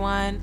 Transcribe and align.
everyone. 0.00 0.40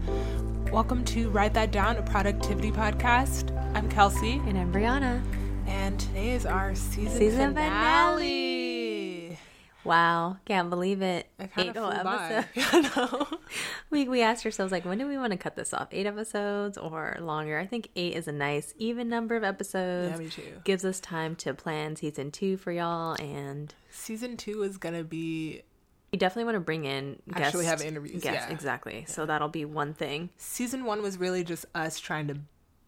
Welcome 0.71 1.03
to 1.05 1.31
Write 1.31 1.55
That 1.55 1.71
Down, 1.71 1.97
a 1.97 2.03
productivity 2.03 2.71
podcast. 2.71 3.51
I'm 3.75 3.89
Kelsea, 3.89 4.33
And 4.45 4.55
I'm 4.55 4.71
Breana. 4.71 5.19
and 5.65 5.99
today 5.99 6.33
is 6.33 6.45
our 6.45 6.75
season, 6.75 7.17
Season 7.17 7.55
finale. 7.55 9.39
Wow, 9.83 10.37
can't 10.45 10.69
believe 10.69 11.01
it. 11.01 11.27
Eight 11.57 11.75
of 11.75 11.75
whole 11.75 11.91
flew 11.91 12.45
episodes. 12.93 13.33
We 13.89 14.07
we 14.07 14.21
asked 14.21 14.45
ourselves 14.45 14.71
like, 14.71 14.85
when 14.85 14.99
do 14.99 15.07
we 15.07 15.17
want 15.17 15.31
to 15.31 15.37
cut 15.37 15.55
this 15.55 15.73
off? 15.73 15.87
Eight 15.91 16.05
episodes 16.05 16.77
or 16.77 17.17
longer? 17.19 17.57
I 17.57 17.65
think 17.65 17.89
eight 17.95 18.13
is 18.13 18.27
a 18.27 18.31
nice 18.31 18.75
even 18.77 19.09
number 19.09 19.35
of 19.35 19.43
episodes. 19.43 20.11
Yeah, 20.11 20.17
me 20.19 20.29
too. 20.29 20.61
Gives 20.65 20.85
us 20.85 20.99
time 20.99 21.35
to 21.37 21.55
plan 21.55 21.95
season 21.95 22.29
two 22.29 22.57
for 22.57 22.71
y'all, 22.71 23.15
and 23.19 23.73
Season 23.89 24.37
two 24.37 24.61
is 24.61 24.77
gonna 24.77 25.03
be 25.03 25.63
we 26.11 26.17
definitely 26.17 26.45
want 26.45 26.55
to 26.55 26.61
bring 26.61 26.85
in 26.85 27.21
Actually 27.33 27.65
guest- 27.65 27.81
have 27.81 27.87
interviews, 27.87 28.23
Yes, 28.23 28.45
yeah. 28.47 28.53
exactly. 28.53 29.05
So 29.07 29.25
that'll 29.25 29.49
be 29.49 29.65
one 29.65 29.93
thing. 29.93 30.29
season 30.37 30.85
one 30.85 31.01
was 31.01 31.17
really 31.17 31.43
just 31.43 31.65
us 31.75 31.99
trying 31.99 32.27
to, 32.27 32.37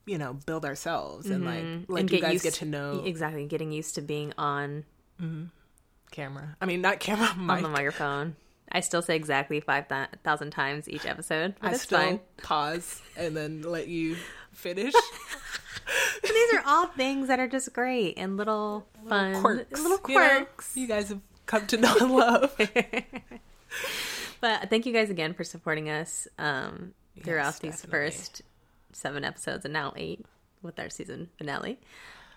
you 0.05 0.17
know, 0.17 0.33
build 0.33 0.65
ourselves 0.65 1.29
and 1.29 1.45
like 1.45 1.63
mm-hmm. 1.63 1.91
like 1.91 2.01
and 2.01 2.11
you 2.11 2.21
guys 2.21 2.41
get 2.41 2.55
to 2.55 2.65
know 2.65 3.03
exactly 3.05 3.45
getting 3.45 3.71
used 3.71 3.95
to 3.95 4.01
being 4.01 4.33
on 4.37 4.85
mm-hmm. 5.21 5.45
camera. 6.11 6.55
I 6.61 6.65
mean, 6.65 6.81
not 6.81 6.99
camera, 6.99 7.27
on 7.37 7.61
the 7.61 7.69
microphone. 7.69 8.35
I 8.71 8.81
still 8.81 9.01
say 9.01 9.15
exactly 9.15 9.59
five 9.59 9.85
thousand 10.23 10.51
times 10.51 10.87
each 10.87 11.05
episode, 11.05 11.55
I 11.61 11.73
still 11.73 11.99
fine. 11.99 12.19
pause 12.43 13.01
and 13.17 13.35
then 13.35 13.63
let 13.63 13.87
you 13.87 14.15
finish. 14.51 14.93
These 16.23 16.53
are 16.53 16.63
all 16.65 16.87
things 16.87 17.27
that 17.27 17.39
are 17.39 17.47
just 17.47 17.73
great 17.73 18.17
and 18.17 18.37
little 18.37 18.87
fun 19.07 19.41
quirks. 19.41 19.81
little 19.81 19.99
you 20.07 20.15
know? 20.15 20.29
quirks. 20.45 20.77
You, 20.77 20.87
guys 20.87 21.09
have 21.09 21.19
come 21.49 21.65
to 21.67 21.77
know 21.77 21.95
and 21.99 22.11
love. 22.11 22.55
But 24.41 24.69
thank 24.69 24.85
you 24.85 24.93
guys 24.93 25.09
again 25.09 25.33
for 25.33 25.43
supporting 25.43 25.89
us 25.89 26.27
um, 26.37 26.93
throughout 27.23 27.45
Yes, 27.55 27.59
these 27.59 27.81
definitely. 27.81 28.09
first 28.11 28.41
seven 28.93 29.25
episodes 29.25 29.65
and 29.65 29.73
now 29.73 29.93
eight 29.97 30.25
with 30.61 30.79
our 30.79 30.89
season 30.89 31.29
finale. 31.37 31.77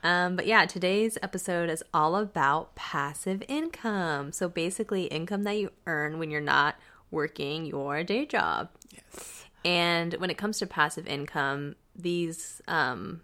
Um, 0.03 0.35
but 0.35 0.47
yeah, 0.47 0.67
today's 0.67 1.17
episode 1.23 1.71
is 1.71 1.85
all 1.95 2.17
about 2.17 2.75
passive 2.75 3.43
income. 3.47 4.33
So 4.33 4.49
basically, 4.49 5.05
income 5.05 5.45
that 5.45 5.57
you 5.59 5.71
earn 5.87 6.19
when 6.19 6.31
you're 6.31 6.41
not 6.41 6.75
working 7.13 7.67
your 7.67 8.03
day 8.03 8.27
job. 8.27 8.69
yes. 8.91 9.45
And 9.65 10.15
when 10.15 10.29
it 10.31 10.37
comes 10.39 10.59
to 10.59 10.67
passive 10.67 11.07
income, 11.07 11.77
these 11.95 12.61
um, 12.67 13.21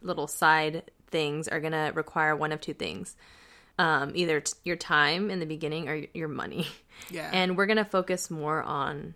little 0.00 0.26
side 0.26 0.90
things 1.10 1.48
are 1.48 1.60
going 1.60 1.72
to 1.74 1.92
require 1.94 2.34
one 2.34 2.50
of 2.50 2.62
two 2.62 2.72
things 2.72 3.14
um, 3.78 4.12
either 4.14 4.40
t- 4.40 4.52
your 4.64 4.76
time 4.76 5.30
in 5.30 5.40
the 5.40 5.46
beginning 5.46 5.88
or 5.88 6.04
your 6.14 6.28
money. 6.28 6.66
Yeah. 7.10 7.30
And 7.32 7.56
we're 7.56 7.66
going 7.66 7.78
to 7.78 7.84
focus 7.84 8.30
more 8.30 8.62
on, 8.62 9.14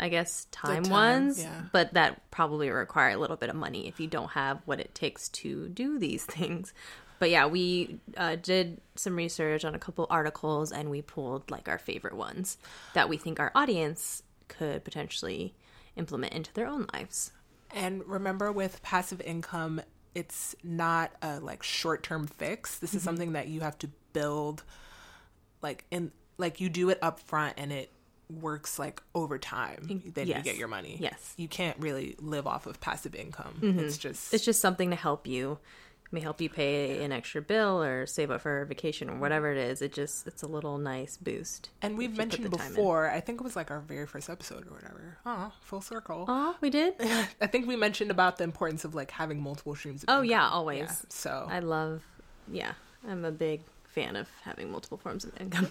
I 0.00 0.08
guess, 0.08 0.46
time, 0.50 0.84
time, 0.84 0.92
ones, 0.92 1.42
yeah. 1.42 1.62
but 1.72 1.94
that 1.94 2.30
probably 2.30 2.70
require 2.70 3.10
a 3.10 3.18
little 3.18 3.36
bit 3.36 3.50
of 3.50 3.56
money 3.56 3.88
if 3.88 4.00
you 4.00 4.06
don't 4.06 4.30
have 4.30 4.60
what 4.64 4.80
it 4.80 4.94
takes 4.94 5.28
to 5.30 5.68
do 5.68 5.98
these 5.98 6.24
things. 6.36 6.72
But 7.18 7.30
yeah, 7.30 7.46
we 7.46 7.98
uh, 8.16 8.36
did 8.36 8.80
some 8.94 9.16
research 9.16 9.64
on 9.64 9.74
a 9.74 9.78
couple 9.78 10.06
articles 10.10 10.72
and 10.72 10.90
we 10.90 11.02
pulled 11.02 11.50
like 11.50 11.68
our 11.68 11.78
favorite 11.78 12.14
ones 12.14 12.58
that 12.94 13.08
we 13.08 13.16
think 13.16 13.40
our 13.40 13.50
audience 13.54 14.22
could 14.48 14.84
potentially 14.84 15.54
implement 15.96 16.34
into 16.34 16.52
their 16.52 16.66
own 16.66 16.86
lives. 16.92 17.32
And 17.74 18.06
remember, 18.06 18.52
with 18.52 18.82
passive 18.82 19.20
income, 19.22 19.80
it's 20.16 20.56
not 20.64 21.12
a 21.20 21.38
like 21.40 21.62
short 21.62 22.02
term 22.02 22.26
fix. 22.26 22.78
This 22.78 22.94
is 22.94 23.00
Mm-hmm. 23.00 23.04
something 23.04 23.32
that 23.34 23.48
you 23.48 23.60
have 23.60 23.76
to 23.78 23.90
build, 24.14 24.64
like 25.62 25.84
in 25.90 26.10
like 26.38 26.60
you 26.60 26.68
do 26.70 26.88
it 26.90 26.98
up 27.02 27.20
front, 27.20 27.54
and 27.58 27.70
it 27.72 27.90
works 28.40 28.78
like 28.78 29.00
over 29.14 29.38
time. 29.38 30.02
Then 30.14 30.26
yes. 30.26 30.38
you 30.38 30.42
get 30.42 30.56
your 30.56 30.68
money. 30.68 30.96
Yes. 30.98 31.12
Mm-hmm. 31.32 31.42
you 31.42 31.48
can't 31.48 31.78
really 31.78 32.16
live 32.18 32.46
off 32.46 32.66
of 32.66 32.80
passive 32.80 33.14
income. 33.14 33.58
It's 33.62 33.98
just 33.98 34.34
It's 34.34 34.44
just 34.44 34.60
something 34.60 34.90
to 34.90 34.96
help 34.96 35.26
you. 35.26 35.58
May 36.12 36.20
help 36.20 36.40
you 36.40 36.48
pay 36.48 37.02
an 37.04 37.10
extra 37.12 37.42
bill 37.42 37.82
or 37.82 38.06
save 38.06 38.30
up 38.30 38.40
for 38.40 38.62
a 38.62 38.66
vacation 38.66 39.10
or 39.10 39.16
whatever 39.18 39.50
it 39.50 39.58
is. 39.58 39.82
It 39.82 39.92
just 39.92 40.26
it's 40.26 40.42
a 40.42 40.46
little 40.46 40.78
nice 40.78 41.16
boost. 41.16 41.70
and 41.82 41.98
we've 41.98 42.10
if 42.10 42.12
you 42.12 42.16
put 42.16 42.18
mentioned 42.18 42.44
the 42.52 42.56
time 42.56 42.66
in. 42.68 42.72
before. 42.74 43.10
I 43.10 43.20
think 43.20 43.40
it 43.40 43.44
was 43.44 43.56
like 43.56 43.70
our 43.72 43.80
very 43.80 44.06
first 44.06 44.30
episode 44.30 44.66
or 44.68 44.70
whatever. 44.74 45.18
Oh, 45.26 45.52
full 45.62 45.80
circle. 45.80 46.24
Oh, 46.28 46.56
we 46.60 46.70
did. 46.70 46.94
I 47.40 47.46
think 47.48 47.66
we 47.66 47.74
mentioned 47.76 48.10
about 48.12 48.36
the 48.38 48.44
importance 48.44 48.84
of 48.84 48.94
like 48.94 49.10
having 49.10 49.40
multiple 49.42 49.74
streams. 49.74 50.04
Of 50.04 50.08
Oh 50.10 50.12
income. 50.22 50.30
yeah, 50.30 50.48
always. 50.48 50.78
Yeah, 50.80 50.92
so 51.08 51.46
I 51.50 51.58
love. 51.58 52.02
Yeah, 52.48 52.72
I'm 53.08 53.24
a 53.24 53.32
big 53.32 53.62
fan 53.84 54.14
of 54.14 54.28
having 54.42 54.70
multiple 54.70 54.98
forms 54.98 55.24
of 55.24 55.32
income. 55.40 55.68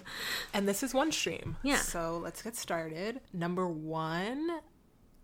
And 0.54 0.68
this 0.68 0.84
is 0.84 0.94
one 0.94 1.12
stream. 1.12 1.56
Yeah. 1.64 1.78
So 1.78 2.18
let's 2.24 2.42
get 2.42 2.56
started. 2.56 3.22
Number 3.32 3.68
one. 3.68 4.50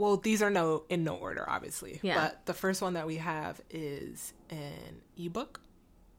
Well, 0.01 0.17
these 0.17 0.41
are 0.41 0.49
no 0.49 0.83
in 0.89 1.03
no 1.03 1.15
order, 1.15 1.47
obviously. 1.47 1.99
Yeah. 2.01 2.15
But 2.15 2.45
the 2.45 2.53
first 2.53 2.81
one 2.81 2.93
that 2.93 3.05
we 3.07 3.17
have 3.17 3.61
is 3.69 4.33
an 4.49 5.01
ebook, 5.17 5.61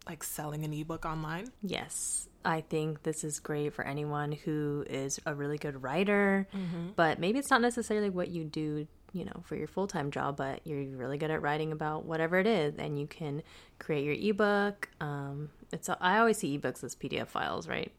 like 0.08 0.22
selling 0.22 0.64
an 0.64 0.72
ebook 0.72 1.04
online. 1.04 1.46
Yes, 1.62 2.28
I 2.44 2.60
think 2.62 3.02
this 3.02 3.24
is 3.24 3.40
great 3.40 3.72
for 3.74 3.84
anyone 3.86 4.32
who 4.32 4.84
is 4.88 5.20
a 5.26 5.34
really 5.34 5.58
good 5.58 5.82
writer, 5.82 6.46
Mm-hmm. 6.54 6.90
but 6.96 7.18
maybe 7.18 7.38
it's 7.38 7.50
not 7.50 7.60
necessarily 7.60 8.10
what 8.10 8.28
you 8.28 8.44
do, 8.44 8.86
you 9.12 9.24
know, 9.24 9.42
for 9.44 9.56
your 9.56 9.66
full 9.68 9.86
time 9.86 10.10
job, 10.10 10.36
but 10.36 10.60
you're 10.66 10.84
really 10.96 11.18
good 11.18 11.30
at 11.30 11.42
writing 11.42 11.72
about 11.72 12.04
whatever 12.04 12.38
it 12.38 12.46
is, 12.46 12.74
and 12.78 12.98
you 12.98 13.06
can 13.06 13.42
create 13.78 14.04
your 14.04 14.14
ebook. 14.14 14.88
Um, 15.00 15.50
it's 15.72 15.88
I 15.88 16.18
always 16.18 16.38
see 16.38 16.58
ebooks 16.58 16.82
as 16.84 16.94
PDF 16.94 17.28
files, 17.28 17.66
right? 17.68 17.92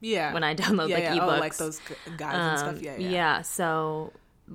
Yeah. 0.00 0.32
When 0.34 0.44
I 0.44 0.54
download 0.54 0.88
yeah, 0.90 0.94
like 0.96 1.04
yeah. 1.04 1.16
ebooks, 1.18 1.36
Oh, 1.36 1.40
like 1.40 1.56
those 1.56 1.78
gu- 1.80 1.94
guides 2.16 2.36
and 2.36 2.50
Um, 2.50 2.58
stuff. 2.76 2.82
Yeah, 2.82 2.96
yeah. 2.98 3.08
Yeah. 3.10 3.42
so 3.42 4.12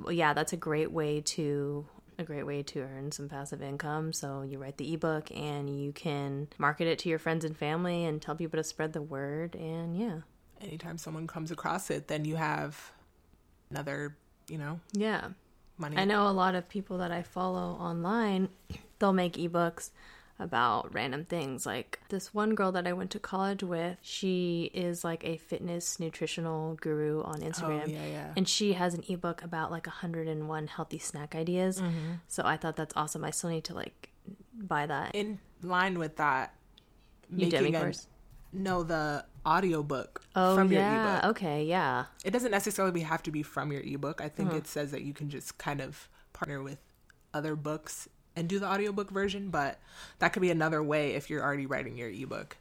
yeah, 0.10 0.34
that's 0.34 0.54
a 0.54 0.58
great 0.58 0.92
way 0.92 1.22
to 1.22 1.86
a 2.20 2.24
great 2.24 2.46
way 2.46 2.62
to 2.62 2.82
earn 2.82 3.12
some 3.12 3.28
passive 3.30 3.62
income. 3.62 4.14
So 4.14 4.44
you 4.44 4.60
write 4.60 4.78
the 4.78 4.94
ebook 4.94 5.32
and 5.36 5.70
you 5.84 5.92
can 5.92 6.48
market 6.58 6.88
it 6.88 7.00
to 7.00 7.10
your 7.10 7.18
friends 7.20 7.44
and 7.44 7.58
family 7.58 8.06
and 8.06 8.22
tell 8.22 8.36
people 8.36 8.58
to 8.58 8.64
spread 8.64 8.94
the 8.94 9.02
word 9.02 9.56
and 9.56 9.98
yeah. 9.98 10.20
Anytime 10.62 10.98
someone 11.00 11.26
comes 11.26 11.50
across 11.50 11.90
it, 11.90 12.08
then 12.08 12.24
you 12.26 12.36
have 12.36 12.92
another, 13.72 14.16
you 14.48 14.60
know, 14.60 14.80
Yeah. 14.94 15.30
money. 15.78 15.98
I 15.98 16.06
know 16.06 16.28
a 16.28 16.30
lot 16.32 16.54
of 16.54 16.70
people 16.70 17.00
that 17.00 17.12
I 17.12 17.24
follow 17.24 17.72
online, 17.80 18.50
they'll 19.00 19.14
make 19.14 19.34
ebooks 19.34 19.90
about 20.42 20.94
random 20.94 21.24
things. 21.26 21.66
Like 21.66 22.00
this 22.10 22.34
one 22.34 22.56
girl 22.56 22.72
that 22.74 22.88
I 22.88 22.94
went 22.94 23.12
to 23.12 23.20
college 23.20 23.64
with, 23.64 23.98
she 24.02 24.72
is 24.74 25.04
like 25.04 25.24
a 25.24 25.38
fitness 25.38 26.00
nutritional 26.00 26.76
guru 26.76 27.22
on 27.24 27.42
Instagram. 27.42 27.84
Oh, 27.86 27.90
yeah, 27.90 28.06
yeah. 28.08 28.34
And 28.36 28.48
she 28.50 28.74
has 28.74 28.94
an 28.94 29.04
ebook 29.08 29.44
about 29.44 29.72
like 29.72 29.86
101 29.88 30.68
healthy 30.68 30.98
snack 30.98 31.36
ideas. 31.36 31.80
Mm-hmm. 31.80 32.14
So 32.28 32.44
I 32.44 32.58
thought 32.58 32.76
that's 32.76 32.94
awesome. 32.98 33.24
I 33.24 33.30
still 33.32 33.50
need 33.52 33.64
to 33.66 33.74
like 33.74 34.10
buy 34.54 34.86
that. 34.88 35.14
In 35.16 35.40
line 35.62 36.00
with 36.00 36.18
that, 36.18 36.56
Udemy 37.34 37.52
making 37.52 37.76
a, 37.76 37.80
course. 37.80 38.08
no 38.52 38.84
the 38.84 39.24
audiobook 39.46 40.22
Oh 40.36 40.56
from 40.56 40.72
your 40.72 40.82
yeah. 40.82 41.20
ebook. 41.20 41.30
Okay, 41.32 41.64
yeah. 41.66 42.06
it 42.26 42.32
doesn't 42.32 42.52
necessarily 42.52 43.02
have 43.02 43.24
to 43.24 43.32
be 43.32 43.44
from 43.44 43.72
your 43.72 43.82
ebook. 43.82 44.22
I 44.22 44.28
think 44.30 44.50
Uh-huh. 44.50 44.58
it 44.58 44.68
says 44.68 44.92
that 44.92 45.04
you 45.04 45.14
can 45.14 45.30
just 45.30 45.58
kind 45.58 45.82
of 45.82 46.10
partner 46.34 46.62
with 46.62 46.80
other 47.34 47.56
books 47.56 48.10
and 48.36 48.48
do 48.48 48.60
the 48.60 48.68
audiobook 48.68 49.12
version, 49.12 49.50
but 49.50 49.80
that 50.20 50.34
could 50.34 50.42
be 50.42 50.52
another 50.52 50.82
way 50.82 51.14
if 51.16 51.30
you're 51.30 51.44
already 51.44 51.66
writing 51.66 51.98
your 51.98 52.10
ebook. 52.10 52.58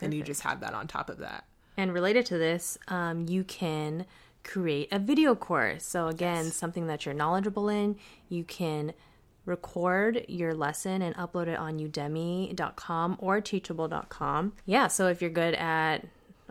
Then 0.00 0.12
you 0.12 0.22
just 0.22 0.42
have 0.42 0.60
that 0.60 0.74
on 0.74 0.86
top 0.86 1.10
of 1.10 1.18
that. 1.18 1.44
And 1.76 1.92
related 1.92 2.26
to 2.26 2.38
this, 2.38 2.78
um, 2.88 3.26
you 3.28 3.44
can 3.44 4.06
create 4.44 4.88
a 4.90 4.98
video 4.98 5.34
course. 5.34 5.84
So, 5.84 6.08
again, 6.08 6.44
something 6.46 6.86
that 6.86 7.04
you're 7.04 7.14
knowledgeable 7.14 7.68
in, 7.68 7.96
you 8.28 8.44
can 8.44 8.94
record 9.44 10.24
your 10.28 10.54
lesson 10.54 11.02
and 11.02 11.14
upload 11.16 11.48
it 11.48 11.58
on 11.58 11.78
udemy.com 11.78 13.16
or 13.18 13.40
teachable.com. 13.40 14.52
Yeah, 14.64 14.86
so 14.88 15.08
if 15.08 15.20
you're 15.20 15.30
good 15.30 15.54
at 15.54 16.06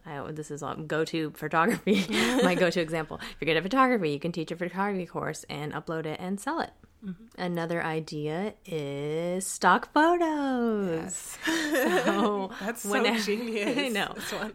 I, 0.06 0.32
this 0.32 0.50
is 0.50 0.64
on 0.64 0.88
go 0.88 1.06
to 1.06 1.32
photography, 1.32 2.06
my 2.44 2.56
go 2.56 2.70
to 2.70 2.82
example. 2.82 3.20
If 3.22 3.36
you're 3.40 3.48
good 3.48 3.58
at 3.58 3.64
photography, 3.64 4.12
you 4.12 4.20
can 4.20 4.32
teach 4.32 4.52
a 4.52 4.56
photography 4.56 5.06
course 5.06 5.46
and 5.50 5.74
upload 5.74 6.06
it 6.06 6.20
and 6.20 6.40
sell 6.40 6.60
it. 6.62 6.72
Mm-hmm. 7.06 7.42
Another 7.42 7.84
idea 7.84 8.54
is 8.66 9.46
stock 9.46 9.92
photos. 9.94 11.38
So 11.70 12.52
That's 12.62 12.82
so 12.82 12.90
whenever- 12.90 13.20
genius. 13.20 13.78
I 13.78 13.88
know. 13.90 14.12
This 14.16 14.32
one. 14.32 14.54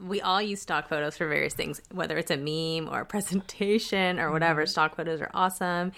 We 0.00 0.20
all 0.20 0.40
use 0.40 0.60
stock 0.62 0.88
photos 0.88 1.16
for 1.16 1.28
various 1.28 1.54
things, 1.54 1.80
whether 1.92 2.16
it's 2.16 2.30
a 2.30 2.36
meme 2.36 2.92
or 2.92 3.00
a 3.02 3.06
presentation 3.06 4.18
or 4.18 4.32
whatever. 4.32 4.62
Mm-hmm. 4.62 4.70
Stock 4.70 4.96
photos 4.96 5.20
are 5.20 5.30
awesome. 5.34 5.92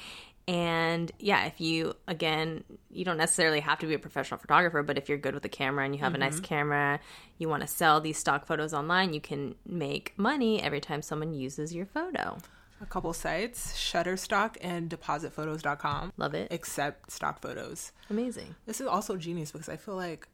And 0.49 1.13
yeah, 1.19 1.45
if 1.45 1.61
you, 1.61 1.95
again, 2.07 2.65
you 2.91 3.05
don't 3.05 3.19
necessarily 3.19 3.61
have 3.61 3.79
to 3.81 3.87
be 3.87 3.95
a 3.95 3.99
professional 3.99 4.41
photographer, 4.41 4.83
but 4.83 4.97
if 4.97 5.09
you're 5.09 5.19
good 5.19 5.35
with 5.35 5.43
the 5.43 5.49
camera 5.49 5.85
and 5.85 5.95
you 5.95 6.01
have 6.01 6.15
a 6.15 6.19
nice 6.19 6.37
mm-hmm. 6.37 6.45
camera, 6.45 7.01
you 7.37 7.49
want 7.49 7.61
to 7.63 7.69
sell 7.69 8.01
these 8.01 8.19
stock 8.19 8.47
photos 8.47 8.73
online, 8.73 9.13
you 9.13 9.21
can 9.21 9.55
make 9.67 10.15
money 10.17 10.63
every 10.63 10.81
time 10.81 11.03
someone 11.03 11.35
uses 11.35 11.75
your 11.75 11.87
photo. 11.87 12.39
A 12.81 12.87
couple 12.87 13.13
sites, 13.13 13.73
Shutterstock 13.77 14.57
and 14.61 14.89
DepositPhotos.com. 14.89 16.13
Love 16.17 16.35
it. 16.35 16.53
Accept 16.53 17.11
stock 17.11 17.41
photos. 17.43 17.93
Amazing. 18.11 18.55
This 18.67 18.81
is 18.81 18.87
also 18.87 19.17
genius 19.17 19.51
because 19.53 19.69
I 19.69 19.77
feel 19.77 19.97
like 19.97 20.29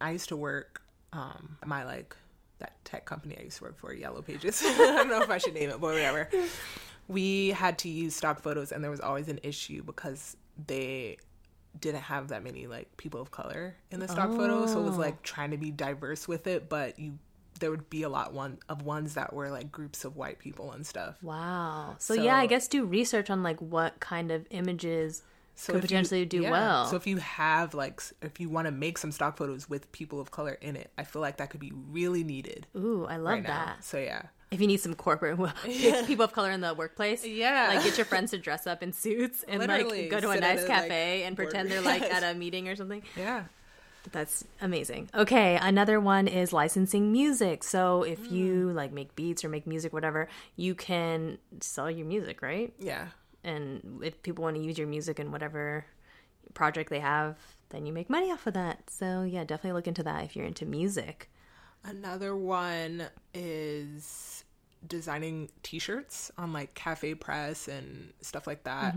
I 0.00 0.12
used 0.12 0.28
to 0.30 0.36
work 0.36 0.82
um 1.12 1.56
my 1.66 1.84
like 1.84 2.16
that 2.58 2.72
tech 2.84 3.04
company 3.06 3.36
I 3.38 3.42
used 3.44 3.58
to 3.58 3.64
work 3.64 3.78
for, 3.78 3.92
Yellow 3.92 4.22
Pages. 4.22 4.62
I 4.66 4.76
don't 4.76 5.08
know 5.08 5.20
if 5.22 5.30
I 5.30 5.38
should 5.38 5.54
name 5.54 5.70
it, 5.70 5.80
but 5.80 5.92
whatever. 5.92 6.28
we 7.08 7.48
had 7.48 7.78
to 7.78 7.88
use 7.88 8.14
stock 8.14 8.40
photos 8.40 8.70
and 8.72 8.82
there 8.84 8.90
was 8.90 9.00
always 9.00 9.28
an 9.28 9.40
issue 9.42 9.82
because 9.82 10.36
they 10.66 11.16
didn't 11.80 12.02
have 12.02 12.28
that 12.28 12.42
many 12.42 12.66
like 12.66 12.94
people 12.96 13.20
of 13.20 13.30
color 13.30 13.76
in 13.90 14.00
the 14.00 14.08
stock 14.08 14.30
photo 14.30 14.66
so 14.66 14.80
it 14.80 14.84
was 14.84 14.96
Oh. 14.96 15.00
like 15.00 15.22
trying 15.22 15.52
to 15.52 15.56
be 15.56 15.70
diverse 15.70 16.26
with 16.26 16.46
it 16.48 16.68
but 16.68 16.98
you 16.98 17.18
there 17.60 17.70
would 17.70 17.88
be 17.90 18.02
a 18.02 18.08
lot 18.08 18.32
one 18.32 18.58
of 18.68 18.82
ones 18.82 19.14
that 19.14 19.32
were 19.32 19.50
like 19.50 19.70
groups 19.70 20.04
of 20.04 20.16
white 20.16 20.38
people 20.38 20.72
and 20.72 20.86
stuff 20.86 21.16
Wow. 21.22 21.94
So, 21.98 22.14
yeah, 22.14 22.36
I 22.36 22.46
guess 22.46 22.66
do 22.68 22.84
research 22.84 23.30
on 23.30 23.42
like 23.42 23.60
what 23.60 24.00
kind 24.00 24.30
of 24.32 24.46
images 24.50 25.22
so 25.54 25.72
could 25.74 25.84
if 25.84 25.90
you- 25.90 25.94
potentially 25.94 26.24
do 26.24 26.42
yeah. 26.42 26.50
well. 26.50 26.86
so 26.86 26.96
if 26.96 27.06
you 27.06 27.18
have 27.18 27.74
like 27.74 28.00
if 28.22 28.40
you 28.40 28.48
want 28.48 28.66
to 28.66 28.70
make 28.72 28.96
some 28.98 29.12
stock 29.12 29.36
photos 29.36 29.68
with 29.68 29.90
people 29.92 30.18
of 30.20 30.30
color 30.30 30.56
in 30.62 30.74
it 30.74 30.90
i 30.96 31.04
feel 31.04 31.20
like 31.20 31.36
that 31.36 31.50
could 31.50 31.60
be 31.60 31.72
really 31.90 32.24
needed 32.24 32.66
Ooh, 32.76 33.04
I 33.06 33.16
love 33.18 33.34
right 33.34 33.42
now 33.42 33.64
that. 33.66 33.84
so 33.84 33.98
yeah 33.98 34.22
If 34.50 34.60
you 34.60 34.66
need 34.66 34.78
some 34.80 34.94
corporate 34.94 35.38
people 36.06 36.24
of 36.24 36.32
color 36.32 36.50
in 36.50 36.60
the 36.62 36.72
workplace, 36.74 37.24
Yeah. 37.26 37.72
like 37.74 37.84
get 37.84 37.96
your 37.98 38.06
friends 38.06 38.30
to 38.32 38.38
dress 38.38 38.66
up 38.66 38.82
in 38.82 38.92
suits 38.92 39.44
and 39.46 39.60
Literally, 39.60 40.02
like 40.02 40.10
go 40.10 40.20
to 40.20 40.30
a 40.30 40.40
nice 40.40 40.64
cafe 40.64 41.18
like, 41.20 41.26
and 41.26 41.36
pretend 41.36 41.70
they're 41.70 41.82
like 41.82 42.02
at 42.02 42.22
a 42.24 42.32
meeting 42.36 42.66
or 42.68 42.74
something. 42.74 43.02
yeah 43.16 43.44
That's 44.12 44.44
amazing. 44.60 45.08
Okay, 45.14 45.56
another 45.60 46.00
one 46.00 46.26
is 46.26 46.52
licensing 46.52 47.12
music. 47.12 47.62
So 47.62 48.02
if 48.02 48.20
Mm. 48.28 48.30
you 48.32 48.70
like 48.72 48.92
make 48.92 49.14
beats 49.14 49.44
or 49.44 49.48
make 49.48 49.66
music, 49.66 49.92
whatever, 49.92 50.28
you 50.56 50.74
can 50.74 51.38
sell 51.60 51.90
your 51.90 52.06
music, 52.06 52.42
right? 52.42 52.72
yeah 52.78 53.08
And 53.44 54.00
if 54.02 54.20
people 54.22 54.42
want 54.44 54.56
to 54.56 54.62
use 54.62 54.76
your 54.78 54.88
music 54.88 55.18
in 55.20 55.30
whatever 55.32 55.84
project 56.54 56.90
they 56.90 57.00
have, 57.00 57.36
then 57.68 57.86
you 57.86 57.92
make 57.92 58.10
money 58.10 58.32
off 58.32 58.46
of 58.46 58.54
that. 58.54 58.90
So 58.90 59.22
yeah, 59.22 59.44
definitely 59.44 59.72
look 59.78 59.86
into 59.86 60.02
that 60.02 60.24
if 60.24 60.34
you're 60.34 60.46
into 60.46 60.66
music. 60.66 61.30
Another 61.84 62.36
one 62.36 63.04
is 63.32 64.44
designing 64.86 65.48
t-shirts 65.62 66.30
on 66.36 66.52
like 66.52 66.74
cafe 66.74 67.14
press 67.14 67.68
and 67.68 68.12
stuff 68.22 68.46
like 68.46 68.64
that. 68.64 68.94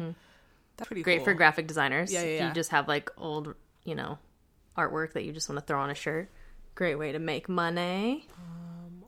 That's 0.78 0.88
pretty 0.88 1.02
Mm-hmm. 1.02 1.04
Great 1.04 1.18
cool. 1.20 1.26
for 1.26 1.34
graphic 1.36 1.68
designers. 1.68 2.12
Yeah, 2.12 2.22
yeah, 2.22 2.26
If 2.28 2.40
yeah. 2.40 2.48
you 2.48 2.54
just 2.54 2.72
have 2.72 2.88
like 2.88 3.10
old, 3.18 3.54
you 3.86 3.96
know, 3.96 4.18
artwork 4.78 5.14
that 5.14 5.24
you 5.24 5.32
just 5.32 5.50
want 5.50 5.60
to 5.60 5.66
throw 5.66 5.80
on 5.80 5.90
a 5.90 5.96
shirt. 5.96 6.30
Great 6.76 6.96
way 6.96 7.12
to 7.12 7.20
make 7.20 7.48
money. 7.50 8.28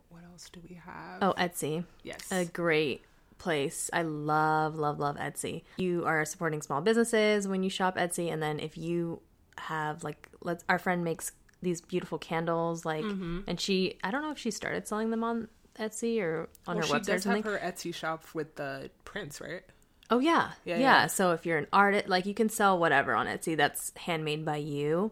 What 0.09 0.23
else 0.23 0.49
do 0.51 0.59
we 0.67 0.75
have? 0.75 1.19
Oh, 1.21 1.33
Etsy. 1.37 1.83
yes. 2.03 2.31
a 2.31 2.45
great 2.45 3.03
place. 3.37 3.89
I 3.91 4.03
love, 4.03 4.75
love, 4.75 4.99
love 4.99 5.17
Etsy. 5.17 5.63
You 5.77 6.05
are 6.05 6.25
supporting 6.25 6.61
small 6.61 6.81
businesses 6.81 7.47
when 7.47 7.63
you 7.63 7.69
shop 7.69 7.97
Etsy, 7.97 8.31
and 8.31 8.41
then 8.41 8.59
if 8.59 8.77
you 8.77 9.21
have 9.57 10.03
like, 10.03 10.29
let's 10.41 10.63
our 10.69 10.77
friend 10.79 11.03
makes 11.03 11.31
these 11.61 11.81
beautiful 11.81 12.17
candles, 12.19 12.85
like, 12.85 13.03
Mm-hmm. 13.03 13.39
and 13.47 13.59
she, 13.59 13.97
I 14.03 14.11
don't 14.11 14.21
know 14.21 14.31
if 14.31 14.37
she 14.37 14.51
started 14.51 14.87
selling 14.87 15.09
them 15.09 15.23
on 15.23 15.47
Etsy 15.79 16.21
or 16.21 16.49
on 16.67 16.75
well, 16.77 16.77
her 16.77 16.83
she 16.83 16.93
website 16.93 16.97
or 17.09 17.13
does 17.13 17.23
have 17.23 17.43
her 17.45 17.57
Etsy 17.57 17.93
shop 17.93 18.23
with 18.33 18.55
the 18.55 18.91
prints, 19.03 19.41
right? 19.41 19.63
Oh 20.11 20.19
yeah. 20.19 20.51
Yeah, 20.65 20.75
yeah, 20.75 20.79
yeah. 20.81 21.07
So 21.07 21.31
if 21.31 21.45
you're 21.47 21.57
an 21.57 21.67
artist, 21.73 22.07
like 22.07 22.27
you 22.27 22.35
can 22.35 22.49
sell 22.49 22.77
whatever 22.77 23.15
on 23.15 23.25
Etsy 23.25 23.57
that's 23.57 23.91
handmade 23.97 24.45
by 24.45 24.57
you. 24.57 25.11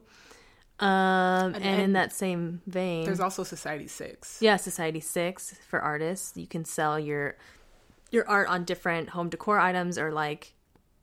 Um, 0.83 1.55
and, 1.55 1.81
in 1.81 1.93
that 1.93 2.11
same 2.11 2.61
vein, 2.67 3.05
There's 3.05 3.19
also 3.19 3.43
Society 3.43 3.87
Six. 3.87 4.37
Yeah, 4.41 4.57
Society 4.57 4.99
Six 4.99 5.55
for 5.69 5.79
artists. 5.79 6.35
You 6.35 6.47
can 6.47 6.65
sell 6.65 6.99
your 6.99 7.37
your 8.11 8.27
art 8.29 8.47
on 8.49 8.63
different 8.65 9.09
home 9.09 9.29
decor 9.29 9.59
items 9.59 9.97
or 9.97 10.11
like 10.11 10.53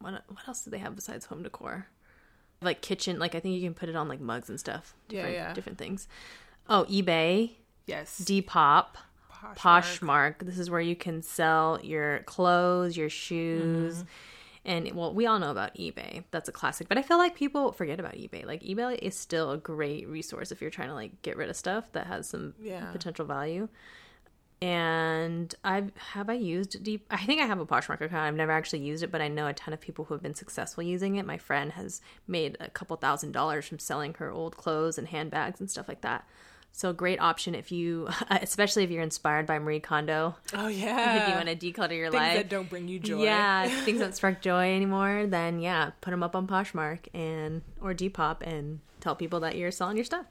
what 0.00 0.22
what 0.28 0.46
else 0.46 0.62
do 0.62 0.70
they 0.70 0.78
have 0.78 0.94
besides 0.96 1.26
home 1.26 1.42
decor? 1.42 1.86
Like 2.62 2.82
kitchen, 2.82 3.18
like 3.18 3.34
I 3.34 3.40
think 3.40 3.54
you 3.54 3.62
can 3.62 3.74
put 3.74 3.88
it 3.88 3.96
on 3.96 4.06
like 4.06 4.20
mugs 4.20 4.50
and 4.50 4.60
stuff. 4.60 4.94
Yeah, 5.08 5.22
Different, 5.22 5.34
yeah. 5.36 5.52
different 5.54 5.78
things. 5.78 6.08
Oh, 6.68 6.84
eBay, 6.90 7.52
Yes. 7.86 8.20
Depop, 8.24 8.86
Poshmark. 9.32 9.56
Poshmark. 9.56 10.38
This 10.40 10.58
is 10.58 10.68
where 10.70 10.80
you 10.80 10.94
can 10.94 11.22
sell 11.22 11.80
your 11.82 12.20
clothes, 12.20 12.96
your 12.96 13.08
shoes. 13.08 13.96
Mm-hmm. 13.96 14.06
And 14.70 14.92
well, 14.92 15.12
we 15.12 15.26
all 15.26 15.38
know 15.40 15.50
about 15.50 15.74
eBay. 15.74 16.22
That's 16.30 16.48
a 16.48 16.52
classic. 16.52 16.88
But 16.88 16.96
I 16.96 17.02
feel 17.02 17.18
like 17.18 17.34
people 17.34 17.72
forget 17.72 17.98
about 17.98 18.14
eBay. 18.14 18.46
Like 18.46 18.62
eBay 18.62 18.98
is 19.00 19.16
still 19.16 19.50
a 19.50 19.58
great 19.58 20.06
resource 20.08 20.52
if 20.52 20.60
you're 20.60 20.70
trying 20.70 20.88
to 20.88 20.94
like 20.94 21.22
get 21.22 21.36
rid 21.36 21.50
of 21.50 21.56
stuff 21.56 21.90
that 21.92 22.06
has 22.06 22.28
some 22.28 22.54
Yeah. 22.60 22.90
potential 22.92 23.24
value. 23.26 23.68
And 24.62 25.54
I've 25.64 25.90
have 26.12 26.28
I 26.28 26.34
used 26.34 26.82
deep 26.84 27.06
I 27.10 27.16
think 27.24 27.40
I 27.40 27.46
have 27.46 27.58
a 27.60 27.66
Poshmark 27.66 28.00
account. 28.02 28.12
I've 28.14 28.34
never 28.34 28.52
actually 28.52 28.80
used 28.80 29.02
it, 29.02 29.10
but 29.10 29.22
I 29.22 29.28
know 29.28 29.46
a 29.46 29.54
ton 29.54 29.72
of 29.72 29.80
people 29.80 30.04
who 30.04 30.14
have 30.14 30.22
been 30.22 30.34
successful 30.34 30.82
using 30.84 31.16
it. 31.16 31.24
My 31.26 31.38
friend 31.38 31.72
has 31.72 32.02
made 32.28 32.56
a 32.60 32.68
couple 32.68 32.96
thousand 32.98 33.32
dollars 33.32 33.66
from 33.66 33.78
selling 33.78 34.14
her 34.14 34.30
old 34.30 34.56
clothes 34.56 34.98
and 34.98 35.08
handbags 35.08 35.60
and 35.60 35.70
stuff 35.70 35.88
like 35.88 36.02
that. 36.02 36.26
So 36.72 36.92
great 36.92 37.20
option 37.20 37.54
if 37.54 37.70
you 37.72 38.08
especially 38.30 38.84
if 38.84 38.90
you're 38.90 39.02
inspired 39.02 39.46
by 39.46 39.58
Marie 39.58 39.80
Kondo. 39.80 40.36
Oh 40.54 40.68
yeah, 40.68 41.22
If 41.22 41.28
you 41.28 41.34
want 41.34 41.48
to 41.48 41.56
declutter 41.56 41.96
your 41.96 42.10
Things 42.10 42.20
life. 42.20 42.36
that 42.36 42.48
don't 42.48 42.70
bring 42.70 42.88
you 42.88 42.98
joy. 42.98 43.22
Yeah, 43.22 43.68
things 43.84 44.00
don't 44.00 44.14
spark 44.14 44.40
joy 44.40 44.74
anymore, 44.74 45.26
then 45.26 45.60
yeah, 45.60 45.90
put 46.00 46.10
them 46.10 46.22
up 46.22 46.34
on 46.34 46.46
Poshmark 46.46 47.00
and 47.12 47.62
or 47.80 47.92
Depop 47.94 48.42
and 48.42 48.80
tell 49.00 49.14
people 49.14 49.40
that 49.40 49.56
you're 49.56 49.70
selling 49.70 49.96
your 49.96 50.04
stuff. 50.04 50.26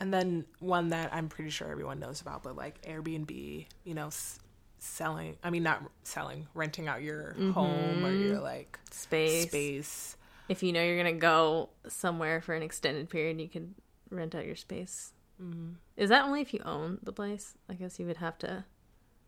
And 0.00 0.12
then 0.12 0.44
one 0.58 0.88
that 0.88 1.14
I'm 1.14 1.28
pretty 1.28 1.50
sure 1.50 1.70
everyone 1.70 2.00
knows 2.00 2.20
about, 2.20 2.42
but 2.42 2.56
like 2.56 2.82
Airbnb, 2.82 3.66
you 3.84 3.94
know, 3.94 4.08
s- 4.08 4.40
selling. 4.78 5.36
I 5.42 5.50
mean, 5.50 5.62
not 5.62 5.82
selling, 6.02 6.48
renting 6.52 6.88
out 6.88 7.02
your 7.02 7.34
mm-hmm. 7.38 7.52
home 7.52 8.04
or 8.04 8.10
your 8.10 8.40
like 8.40 8.78
Space. 8.90 9.48
space. 9.48 10.16
If 10.48 10.62
you 10.62 10.72
know 10.72 10.82
you're 10.82 10.98
gonna 10.98 11.12
go 11.12 11.70
somewhere 11.88 12.40
for 12.42 12.54
an 12.54 12.62
extended 12.62 13.08
period, 13.08 13.40
you 13.40 13.48
could 13.48 13.72
rent 14.14 14.34
out 14.34 14.46
your 14.46 14.56
space. 14.56 15.12
Mm-hmm. 15.42 15.72
Is 15.96 16.10
that 16.10 16.24
only 16.24 16.40
if 16.40 16.54
you 16.54 16.60
own 16.64 16.98
the 17.02 17.12
place? 17.12 17.54
I 17.68 17.74
guess 17.74 17.98
you 17.98 18.06
would 18.06 18.18
have 18.18 18.38
to 18.38 18.64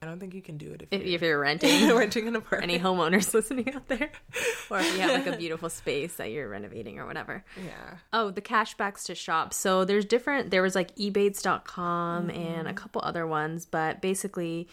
I 0.02 0.06
don't 0.06 0.20
think 0.20 0.34
you 0.34 0.42
can 0.42 0.58
do 0.58 0.72
it 0.72 0.82
if, 0.82 0.88
if, 0.92 1.06
you're 1.06 1.14
if 1.14 1.22
you're 1.22 1.38
renting. 1.38 1.88
renting 1.96 2.28
an 2.28 2.36
apartment. 2.36 2.70
Any 2.70 2.82
homeowners 2.82 3.32
listening 3.34 3.74
out 3.74 3.88
there, 3.88 4.10
or 4.70 4.78
if 4.78 4.94
you 4.94 5.00
have 5.00 5.26
like 5.26 5.34
a 5.34 5.38
beautiful 5.38 5.70
space 5.70 6.14
that 6.16 6.30
you're 6.30 6.48
renovating 6.48 6.98
or 6.98 7.06
whatever. 7.06 7.44
Yeah. 7.56 7.96
Oh, 8.12 8.30
the 8.30 8.42
cashbacks 8.42 9.06
to 9.06 9.14
shop. 9.14 9.54
So 9.54 9.84
there's 9.84 10.04
different 10.04 10.50
there 10.50 10.62
was 10.62 10.74
like 10.74 10.94
ebates.com 10.96 12.30
and 12.30 12.38
a 12.38 12.64
mm-hmm. 12.64 12.74
couple 12.74 13.00
other 13.04 13.26
ones, 13.26 13.64
but 13.64 14.02
basically 14.02 14.68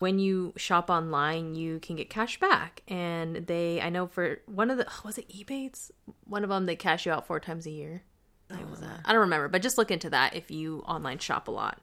when 0.00 0.18
you 0.18 0.52
shop 0.56 0.90
online, 0.90 1.54
you 1.54 1.78
can 1.80 1.96
get 1.96 2.10
cash 2.10 2.40
back. 2.40 2.82
And 2.88 3.46
they 3.46 3.80
I 3.80 3.90
know 3.90 4.08
for 4.08 4.40
one 4.46 4.70
of 4.70 4.78
the 4.78 4.86
oh, 4.88 5.00
was 5.04 5.18
it 5.18 5.28
ebates? 5.28 5.92
One 6.24 6.42
of 6.42 6.50
them 6.50 6.66
they 6.66 6.76
cash 6.76 7.06
you 7.06 7.12
out 7.12 7.28
four 7.28 7.38
times 7.38 7.64
a 7.66 7.70
year. 7.70 8.02
What 8.48 8.70
was 8.70 8.80
that? 8.80 9.00
I 9.04 9.12
don't 9.12 9.20
remember, 9.22 9.48
but 9.48 9.62
just 9.62 9.78
look 9.78 9.90
into 9.90 10.10
that 10.10 10.34
if 10.34 10.50
you 10.50 10.82
online 10.86 11.18
shop 11.18 11.48
a 11.48 11.50
lot. 11.50 11.78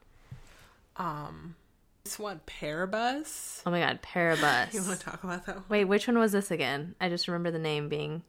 Um, 0.98 1.55
This 2.03 2.17
one, 2.19 2.41
Paribus. 2.45 3.62
Oh 3.65 3.72
my 3.72 3.79
god, 3.79 4.00
Paribus. 4.01 4.74
You 4.74 4.81
want 4.84 5.00
to 5.00 5.05
talk 5.05 5.24
about 5.24 5.45
that 5.45 5.55
one? 5.55 5.65
Wait, 5.69 5.86
which 5.86 6.07
one 6.07 6.17
was 6.17 6.31
this 6.31 6.51
again? 6.51 6.95
I 7.00 7.10
just 7.10 7.27
remember 7.27 7.51
the 7.51 7.60
name 7.60 7.89
being 7.89 8.24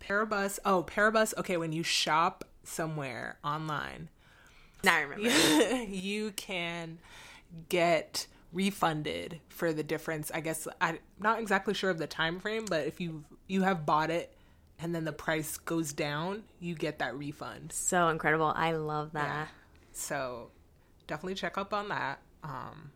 Paribus. 0.00 0.58
Oh, 0.64 0.82
Paribus. 0.82 1.34
Okay, 1.38 1.56
when 1.56 1.72
you 1.72 1.82
shop 1.82 2.44
somewhere 2.62 3.38
online, 3.44 4.08
Now 4.82 4.96
I 4.96 5.00
remember. 5.02 5.82
you 5.90 6.32
can 6.32 6.98
get 7.68 8.26
refunded 8.52 9.40
for 9.48 9.72
the 9.72 9.82
difference. 9.82 10.30
I 10.32 10.40
guess 10.40 10.66
I'm 10.80 10.98
not 11.18 11.40
exactly 11.40 11.74
sure 11.74 11.90
of 11.90 11.98
the 11.98 12.06
time 12.06 12.38
frame, 12.40 12.64
but 12.68 12.86
if 12.86 13.00
you 13.00 13.24
you 13.48 13.62
have 13.62 13.84
bought 13.84 14.10
it 14.10 14.32
and 14.78 14.94
then 14.94 15.04
the 15.04 15.12
price 15.12 15.56
goes 15.56 15.92
down, 15.92 16.42
you 16.60 16.74
get 16.74 16.98
that 16.98 17.16
refund. 17.16 17.72
so 17.72 18.08
incredible. 18.08 18.52
I 18.54 18.72
love 18.72 19.12
that. 19.12 19.48
So 19.92 20.50
definitely 21.06 21.34
check 21.34 21.56
up 21.58 21.72
on 21.72 21.88
that. 21.88 22.18
Um, 22.42 22.90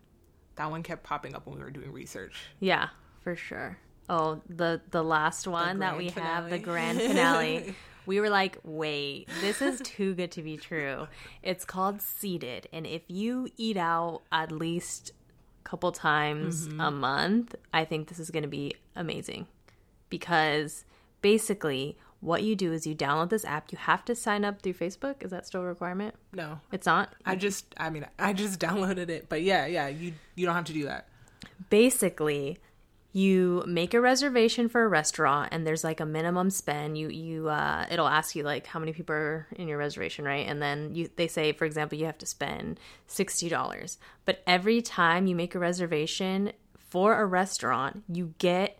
that 0.55 0.69
one 0.69 0.83
kept 0.83 1.03
popping 1.03 1.35
up 1.35 1.47
when 1.47 1.57
we 1.57 1.63
were 1.63 1.71
doing 1.71 1.91
research. 1.91 2.35
Yeah, 2.59 2.89
for 3.21 3.35
sure. 3.35 3.77
Oh, 4.09 4.41
the 4.49 4.81
the 4.91 5.03
last 5.03 5.47
one 5.47 5.79
that 5.79 5.95
grand 5.95 5.97
we 5.97 6.21
have, 6.21 6.49
the 6.49 6.59
grand 6.59 6.99
finale. 6.99 7.75
we 8.05 8.19
were 8.19 8.29
like, 8.29 8.57
wait, 8.63 9.29
this 9.41 9.61
is 9.61 9.79
too 9.81 10.15
good 10.15 10.31
to 10.31 10.41
be 10.41 10.57
true. 10.57 11.07
It's 11.43 11.63
called 11.63 12.01
Seated, 12.01 12.67
and 12.73 12.85
if 12.87 13.03
you 13.07 13.47
eat 13.55 13.77
out 13.77 14.21
at 14.31 14.51
least 14.51 15.11
a 15.63 15.69
couple 15.69 15.91
times 15.91 16.67
Mm-hmm. 16.67 16.81
a 16.81 16.91
month, 16.91 17.55
I 17.73 17.85
think 17.85 18.09
this 18.09 18.19
is 18.19 18.31
going 18.31 18.43
to 18.43 18.49
be 18.49 18.75
amazing. 18.95 19.47
Because 20.09 20.85
basically, 21.21 21.97
what 22.21 22.43
you 22.43 22.55
do 22.55 22.73
is 22.73 22.85
you 22.85 22.95
download 22.95 23.29
this 23.29 23.45
app. 23.45 23.71
You 23.71 23.77
have 23.77 24.03
to 24.05 24.15
sign 24.15 24.43
up 24.43 24.61
through 24.61 24.73
Facebook. 24.73 25.23
Is 25.23 25.31
that 25.31 25.47
still 25.47 25.61
a 25.61 25.65
requirement? 25.65 26.15
No, 26.33 26.59
It's 26.71 26.85
not. 26.85 27.13
I 27.25 27.35
just 27.35 27.73
I 27.77 27.89
mean 27.89 28.05
I 28.17 28.33
just 28.33 28.59
downloaded 28.67 29.09
it, 29.09 29.27
but 29.29 29.41
yeah, 29.41 29.65
yeah, 29.65 29.87
you 29.87 30.13
you 30.35 30.45
don't 30.45 30.55
have 30.55 30.65
to 30.65 30.73
do 30.73 30.85
that. 30.85 31.07
basically 31.69 32.57
you 33.11 33.63
make 33.65 33.95
a 33.95 33.99
reservation 34.01 34.69
for 34.69 34.83
a 34.83 34.87
restaurant 34.87 35.49
and 35.51 35.65
there's 35.65 35.83
like 35.83 35.99
a 35.99 36.05
minimum 36.05 36.49
spend 36.51 36.95
you 36.95 37.09
you 37.09 37.49
uh 37.49 37.83
it'll 37.89 38.07
ask 38.07 38.35
you 38.35 38.43
like 38.43 38.67
how 38.67 38.79
many 38.79 38.93
people 38.93 39.15
are 39.15 39.47
in 39.55 39.67
your 39.67 39.79
reservation 39.79 40.23
right 40.25 40.45
and 40.47 40.61
then 40.61 40.93
you 40.93 41.09
they 41.15 41.27
say 41.27 41.51
for 41.51 41.65
example 41.65 41.97
you 41.97 42.05
have 42.05 42.19
to 42.19 42.25
spend 42.27 42.79
$60 43.07 43.97
but 44.25 44.41
every 44.45 44.81
time 44.81 45.25
you 45.25 45.35
make 45.35 45.55
a 45.55 45.59
reservation 45.59 46.53
for 46.77 47.19
a 47.19 47.25
restaurant 47.25 48.03
you 48.07 48.33
get 48.37 48.78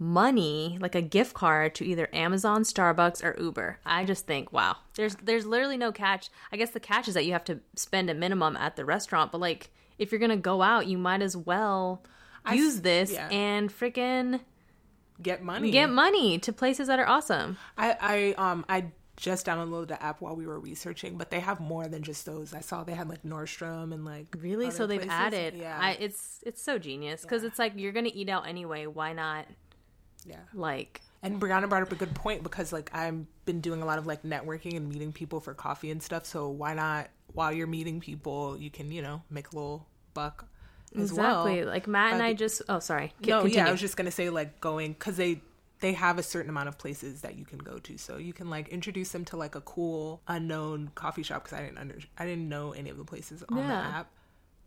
money 0.00 0.78
like 0.80 0.94
a 0.94 1.02
gift 1.02 1.34
card 1.34 1.74
to 1.76 1.84
either 1.84 2.08
Amazon, 2.12 2.62
Starbucks 2.62 3.22
or 3.22 3.40
Uber. 3.40 3.78
I 3.84 4.04
just 4.04 4.26
think, 4.26 4.52
wow. 4.52 4.76
There's 4.96 5.14
there's 5.16 5.46
literally 5.46 5.76
no 5.76 5.92
catch. 5.92 6.30
I 6.50 6.56
guess 6.56 6.70
the 6.70 6.80
catch 6.80 7.06
is 7.06 7.14
that 7.14 7.24
you 7.26 7.32
have 7.32 7.44
to 7.44 7.60
spend 7.76 8.08
a 8.10 8.14
minimum 8.14 8.56
at 8.56 8.76
the 8.76 8.84
restaurant, 8.84 9.30
but 9.30 9.40
like 9.40 9.70
if 9.98 10.10
you're 10.10 10.18
going 10.18 10.30
to 10.30 10.36
go 10.36 10.62
out, 10.62 10.86
you 10.86 10.96
might 10.96 11.20
as 11.20 11.36
well 11.36 12.02
use 12.50 12.80
this 12.80 13.12
yeah. 13.12 13.28
and 13.28 13.70
freaking 13.70 14.40
Get 15.22 15.42
money. 15.42 15.70
get 15.70 15.90
money 15.90 16.38
to 16.38 16.52
places 16.54 16.86
that 16.88 16.98
are 16.98 17.06
awesome. 17.06 17.58
I 17.76 17.96
I 18.00 18.34
um 18.42 18.64
I 18.70 18.86
just 19.18 19.44
downloaded 19.44 19.88
the 19.88 20.02
app 20.02 20.22
while 20.22 20.34
we 20.34 20.46
were 20.46 20.58
researching, 20.58 21.18
but 21.18 21.30
they 21.30 21.40
have 21.40 21.60
more 21.60 21.86
than 21.88 22.02
just 22.02 22.24
those. 22.24 22.54
I 22.54 22.60
saw 22.60 22.84
they 22.84 22.94
had 22.94 23.06
like 23.10 23.22
Nordstrom 23.22 23.92
and 23.92 24.06
like 24.06 24.28
Really? 24.38 24.70
So 24.70 24.86
they've 24.86 25.00
places. 25.02 25.12
added. 25.12 25.54
Yeah, 25.58 25.76
I, 25.78 25.90
it's 26.00 26.42
it's 26.46 26.62
so 26.62 26.78
genius 26.78 27.20
because 27.20 27.42
Yeah. 27.42 27.48
it's 27.48 27.58
like 27.58 27.74
you're 27.76 27.92
gonna 27.92 28.08
eat 28.14 28.30
out 28.30 28.48
anyway. 28.48 28.86
Why 28.86 29.12
not? 29.12 29.44
Yeah. 30.26 30.36
Like 30.54 31.00
And 31.22 31.40
Breana 31.40 31.68
brought 31.68 31.82
up 31.82 31.92
a 31.92 31.96
good 31.96 32.14
point 32.14 32.42
because 32.42 32.72
like 32.72 32.90
I've 32.94 33.24
been 33.44 33.60
doing 33.60 33.82
a 33.82 33.86
lot 33.86 33.98
of 33.98 34.06
like 34.06 34.22
networking 34.22 34.76
and 34.76 34.88
meeting 34.88 35.12
people 35.12 35.40
for 35.40 35.54
coffee 35.54 35.90
and 35.90 36.02
stuff. 36.02 36.26
So 36.26 36.48
why 36.48 36.74
not 36.74 37.08
while 37.32 37.52
you're 37.52 37.66
meeting 37.66 38.00
people, 38.00 38.56
you 38.58 38.70
can 38.70 38.90
you 38.92 39.02
know 39.02 39.22
make 39.30 39.52
a 39.52 39.54
little 39.56 39.86
buck 40.14 40.46
as 40.96 41.10
exactly. 41.10 41.60
well. 41.60 41.66
Like 41.68 41.86
Matt 41.86 42.14
and 42.14 42.22
Uh, 42.22 42.26
I 42.26 42.32
just. 42.34 42.62
Oh, 42.68 42.80
sorry. 42.80 43.12
C- 43.24 43.30
no, 43.30 43.44
yeah. 43.46 43.68
I 43.68 43.70
was 43.70 43.80
just 43.80 43.96
gonna 43.96 44.10
say 44.10 44.30
like 44.30 44.60
going 44.60 44.92
because 44.92 45.16
they 45.16 45.40
they 45.80 45.92
have 45.94 46.18
a 46.18 46.22
certain 46.22 46.50
amount 46.50 46.68
of 46.68 46.76
places 46.76 47.22
that 47.22 47.36
you 47.38 47.44
can 47.46 47.58
go 47.58 47.78
to, 47.78 47.96
so 47.96 48.18
you 48.18 48.32
can 48.34 48.50
like 48.50 48.68
introduce 48.68 49.10
them 49.12 49.24
to 49.26 49.36
like 49.38 49.54
a 49.54 49.62
cool 49.62 50.20
unknown 50.28 50.90
coffee 50.94 51.22
shop 51.22 51.44
because 51.44 51.58
I 51.58 51.62
didn't 51.62 51.78
under 51.78 51.98
I 52.18 52.26
didn't 52.26 52.48
know 52.48 52.72
any 52.72 52.90
of 52.90 52.98
the 52.98 53.04
places 53.04 53.42
on 53.48 53.56
the 53.56 53.62
Yeah. 53.62 53.98
app, 54.00 54.10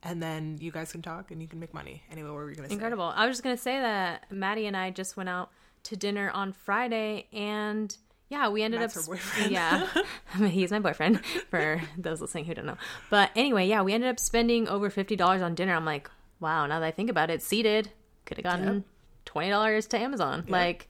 and 0.03 0.21
then 0.21 0.57
you 0.59 0.71
guys 0.71 0.91
can 0.91 1.01
talk 1.01 1.31
and 1.31 1.41
you 1.41 1.47
can 1.47 1.59
make 1.59 1.73
money. 1.73 2.03
Anyway, 2.11 2.27
what 2.29 2.35
were 2.35 2.45
we 2.45 2.55
gonna 2.55 2.67
say? 2.67 2.73
Incredible. 2.73 3.13
I 3.15 3.25
was 3.25 3.33
just 3.37 3.43
gonna 3.43 3.57
say 3.57 3.79
that 3.79 4.31
Maddie 4.31 4.65
and 4.67 4.75
I 4.77 4.89
just 4.89 5.15
went 5.17 5.29
out 5.29 5.49
to 5.83 5.95
dinner 5.97 6.29
on 6.31 6.53
Friday, 6.53 7.27
and 7.33 7.95
yeah, 8.29 8.47
we 8.49 8.63
ended 8.63 8.79
Matt's 8.79 8.95
up. 8.97 9.03
her 9.03 9.11
boyfriend. 9.11 9.51
Yeah, 9.51 9.87
he's 10.47 10.71
my 10.71 10.79
boyfriend. 10.79 11.23
For 11.49 11.81
those 11.97 12.21
listening 12.21 12.45
who 12.45 12.53
don't 12.53 12.65
know, 12.65 12.77
but 13.09 13.31
anyway, 13.35 13.67
yeah, 13.67 13.81
we 13.81 13.93
ended 13.93 14.09
up 14.09 14.19
spending 14.19 14.67
over 14.67 14.89
fifty 14.89 15.15
dollars 15.15 15.41
on 15.41 15.55
dinner. 15.55 15.73
I'm 15.75 15.85
like, 15.85 16.09
wow. 16.39 16.65
Now 16.65 16.79
that 16.79 16.85
I 16.85 16.91
think 16.91 17.09
about 17.09 17.29
it, 17.29 17.41
seated 17.41 17.91
could 18.25 18.37
have 18.37 18.43
gotten 18.43 18.73
Yep. 18.75 18.83
twenty 19.25 19.49
dollars 19.49 19.87
to 19.87 19.97
Amazon. 19.99 20.45
Like, 20.47 20.87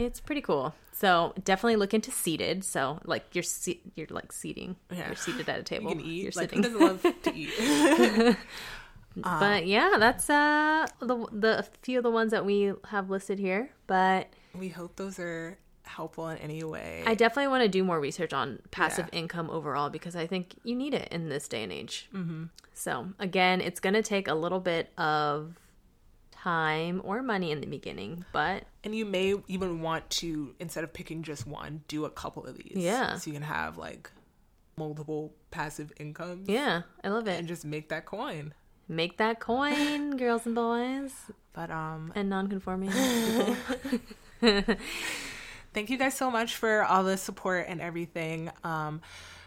it's 0.00 0.20
pretty 0.20 0.40
cool. 0.40 0.74
So 0.92 1.32
definitely 1.44 1.76
look 1.76 1.94
into 1.94 2.10
seated. 2.10 2.64
So 2.64 3.00
like 3.04 3.24
you're 3.34 3.42
se- 3.42 3.80
you're 3.94 4.08
like 4.10 4.32
seating. 4.32 4.76
Yeah. 4.90 5.06
You're 5.06 5.16
seated 5.16 5.48
at 5.48 5.58
a 5.58 5.62
table. 5.62 5.90
You 5.90 5.96
can 5.96 6.04
eat. 6.04 6.22
You're 6.22 6.32
like 6.34 6.50
sitting. 6.50 6.62
who 6.62 6.78
doesn't 6.78 7.02
love 7.02 7.22
to 7.22 7.34
eat? 7.34 8.36
But 9.16 9.66
yeah, 9.66 9.96
that's 9.98 10.30
uh 10.30 10.86
the 11.00 11.26
the 11.32 11.66
few 11.82 11.98
of 11.98 12.04
the 12.04 12.10
ones 12.10 12.30
that 12.30 12.44
we 12.44 12.72
have 12.88 13.10
listed 13.10 13.38
here. 13.38 13.70
But 13.86 14.28
we 14.56 14.68
hope 14.68 14.96
those 14.96 15.18
are 15.18 15.58
helpful 15.82 16.28
in 16.28 16.38
any 16.38 16.62
way. 16.62 17.02
I 17.06 17.14
definitely 17.14 17.48
want 17.48 17.62
to 17.64 17.68
do 17.68 17.82
more 17.82 17.98
research 17.98 18.32
on 18.32 18.60
passive 18.70 19.08
income 19.12 19.50
overall 19.50 19.90
because 19.90 20.14
I 20.14 20.26
think 20.26 20.54
you 20.62 20.76
need 20.76 20.94
it 20.94 21.08
in 21.10 21.28
this 21.28 21.48
day 21.48 21.64
and 21.64 21.72
age. 21.72 22.08
Mm-hmm. 22.14 22.44
So 22.72 23.08
again, 23.18 23.60
it's 23.60 23.80
going 23.80 23.94
to 23.94 24.02
take 24.02 24.28
a 24.28 24.34
little 24.34 24.60
bit 24.60 24.92
of 24.96 25.56
time 26.42 27.00
or 27.04 27.22
money 27.22 27.50
in 27.50 27.60
the 27.60 27.66
beginning, 27.66 28.24
but 28.32 28.64
and 28.84 28.94
you 28.94 29.04
may 29.04 29.34
even 29.48 29.80
want 29.82 30.08
to 30.10 30.54
instead 30.58 30.84
of 30.84 30.92
picking 30.92 31.22
just 31.22 31.46
one, 31.46 31.82
do 31.88 32.04
a 32.04 32.10
couple 32.10 32.44
of 32.46 32.56
these. 32.56 32.72
Yeah. 32.76 33.16
so 33.16 33.30
you 33.30 33.34
can 33.34 33.42
have 33.42 33.76
like 33.78 34.10
multiple 34.76 35.34
passive 35.50 35.92
incomes. 35.98 36.48
yeah, 36.48 36.82
I 37.04 37.08
love 37.08 37.28
it. 37.28 37.38
and 37.38 37.46
just 37.48 37.64
make 37.64 37.88
that 37.90 38.06
coin. 38.06 38.54
Make 38.88 39.18
that 39.18 39.38
coin, 39.40 40.16
girls 40.16 40.46
and 40.46 40.54
boys, 40.54 41.12
But 41.52 41.70
um, 41.70 42.12
and 42.14 42.28
non-conforming. 42.28 42.90
thank 44.40 45.90
you 45.90 45.96
guys 45.98 46.14
so 46.16 46.30
much 46.30 46.56
for 46.56 46.82
all 46.84 47.04
the 47.04 47.16
support 47.16 47.66
and 47.68 47.80
everything. 47.80 48.50
Um, 48.64 49.00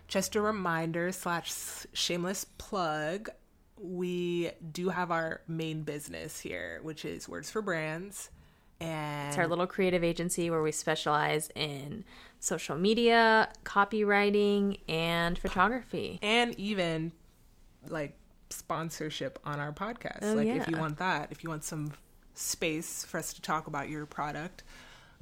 just 0.07 0.35
a 0.35 0.41
reminder 0.41 1.11
slash 1.11 1.51
shameless 1.93 2.45
plug. 2.57 3.29
We 3.77 4.51
do 4.71 4.89
have 4.89 5.11
our 5.11 5.41
main 5.47 5.83
business 5.83 6.39
here, 6.39 6.79
which 6.83 7.05
is 7.05 7.27
Words 7.27 7.49
for 7.49 7.61
Brands, 7.61 8.29
and 8.79 9.29
It's 9.29 9.37
our 9.37 9.47
little 9.47 9.67
creative 9.67 10.03
agency 10.03 10.49
where 10.49 10.61
we 10.61 10.71
specialize 10.71 11.49
in 11.55 12.05
social 12.39 12.77
media, 12.77 13.49
copywriting, 13.65 14.79
and 14.87 15.37
photography. 15.37 16.19
and 16.21 16.57
even 16.59 17.11
like 17.89 18.15
sponsorship 18.49 19.39
on 19.45 19.59
our 19.59 19.71
podcast. 19.73 20.19
Oh, 20.21 20.33
like 20.35 20.47
if 20.47 20.67
you 20.67 20.77
want 20.77 20.97
that, 20.99 21.31
if 21.31 21.43
you 21.43 21.49
want 21.49 21.63
some 21.63 21.91
space 22.35 23.03
for 23.05 23.17
us 23.17 23.33
to 23.33 23.41
talk 23.41 23.67
about 23.67 23.89
your 23.89 24.05
product. 24.05 24.63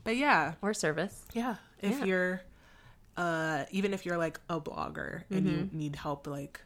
But 0.03 0.17
yeah, 0.17 0.53
Or 0.61 0.73
service. 0.73 1.25
yeah. 1.33 1.55
If 1.81 1.99
Yeah. 1.99 2.05
you're 2.05 2.41
uh 3.17 3.65
even 3.71 3.93
if 3.93 4.05
you're 4.05 4.17
like 4.17 4.39
a 4.49 4.59
blogger 4.59 5.23
and 5.29 5.45
you 5.47 5.57
Mm-hmm. 5.59 5.77
need 5.77 5.95
help 5.97 6.27
like 6.27 6.61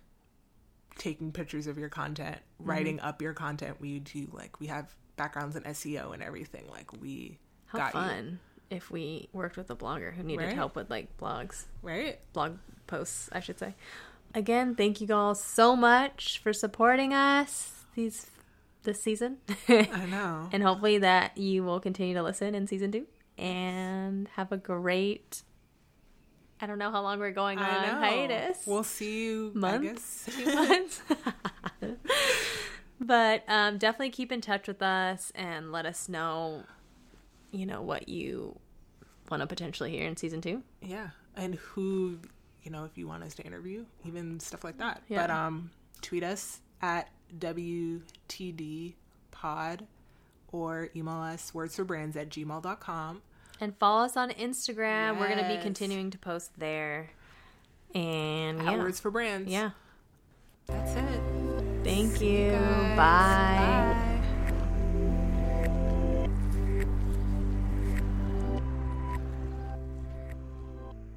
taking 0.98 1.32
pictures 1.32 1.68
of 1.68 1.78
your 1.78 1.90
content, 1.90 2.38
Mm-hmm. 2.62 2.70
writing 2.70 3.00
up 3.02 3.22
your 3.22 3.34
content, 3.34 3.82
we 3.82 4.00
do 4.00 4.28
like 4.32 4.60
we 4.60 4.68
have 4.68 4.94
backgrounds 5.18 5.56
in 5.56 5.64
SEO 5.64 6.14
and 6.14 6.24
everything. 6.24 6.64
Like 6.72 6.92
we 7.02 7.38
How 7.68 7.80
got 7.80 7.92
fun 7.94 8.40
if 8.70 8.90
we 8.90 9.28
worked 9.34 9.58
with 9.58 9.70
a 9.70 9.75
blogger 9.75 10.14
who 10.14 10.24
needed 10.24 10.46
Right? 10.46 10.56
help 10.56 10.75
with 10.75 10.90
like 10.90 11.18
blogs, 11.18 11.66
right? 11.82 12.18
blog 12.34 12.58
posts, 12.88 13.30
I 13.32 13.40
should 13.42 13.60
say. 13.60 13.75
Again, 14.34 14.75
thank 14.75 15.00
you 15.02 15.14
all 15.14 15.36
so 15.36 15.75
much 15.75 16.40
for 16.40 16.52
supporting 16.54 17.14
us 17.14 17.84
these 17.96 18.28
this 18.84 19.02
season. 19.02 19.38
I 19.70 20.06
know. 20.10 20.50
and 20.54 20.62
hopefully 20.64 20.98
that 21.00 21.38
you 21.38 21.64
will 21.64 21.80
continue 21.80 22.14
to 22.16 22.24
listen 22.24 22.54
in 22.56 22.68
season 22.68 22.92
2 22.92 23.06
and 23.38 24.28
have 24.36 24.52
a 24.52 24.58
great 24.58 25.42
I 26.62 26.68
don't 26.68 26.80
know 26.80 26.92
how 26.92 27.02
long 27.02 27.20
we're 27.20 27.32
going 27.32 27.60
on 27.60 27.66
hiatus. 27.66 28.60
We'll 28.66 28.84
see 28.84 29.26
you 29.26 29.54
I 29.62 29.78
guess. 29.78 30.30
Two 30.32 30.46
months. 30.46 31.02
but 33.00 33.44
um, 33.48 33.78
definitely 33.78 34.12
keep 34.12 34.32
in 34.32 34.42
touch 34.42 34.68
with 34.68 34.82
us 34.82 35.32
and 35.36 35.72
let 35.72 35.86
us 35.86 36.08
know, 36.08 36.64
you 37.52 37.66
know, 37.66 37.82
what 37.82 38.08
you 38.08 38.58
want 39.30 39.42
to 39.42 39.48
potentially 39.48 39.92
hear 39.92 40.08
in 40.08 40.16
season 40.16 40.42
two. 40.42 40.64
Yeah, 40.82 41.10
and 41.36 41.56
who 41.56 42.20
you 42.64 42.72
know 42.72 42.86
if 42.86 42.98
you 42.98 43.08
want 43.08 43.24
us 43.24 43.36
to 43.36 43.44
interview, 43.44 43.86
even 44.06 44.40
stuff 44.40 44.64
like 44.64 44.78
that. 44.78 45.02
Yeah. 45.10 45.22
But 45.22 45.32
um, 45.32 45.72
tweet 46.02 46.24
us 46.24 46.62
at 46.82 47.10
WTD 47.38 48.94
Pod 49.32 49.86
or 50.52 50.90
email 50.96 51.16
us 51.16 51.52
wordsforbrands 51.52 52.16
at 52.16 52.30
gmail.com. 52.30 53.22
And 53.62 53.76
follow 53.78 54.04
us 54.04 54.18
on 54.18 54.32
Instagram. 54.32 55.20
We're 55.20 55.30
going 55.30 55.44
to 55.44 55.48
be 55.56 55.62
continuing 55.62 56.12
to 56.12 56.18
post 56.18 56.52
there. 56.58 57.12
And 57.94 58.62
yeah. 58.62 58.78
Words 58.78 59.00
for 59.00 59.12
Brands. 59.12 59.50
yeah. 59.52 59.72
That's 60.68 60.96
it. 60.96 61.22
Thank 61.84 62.20
you. 62.22 62.52
guys. 62.52 62.98
Bye. 62.98 63.56
Bye. 63.58 63.85